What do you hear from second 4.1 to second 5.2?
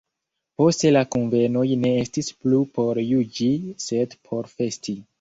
por festi.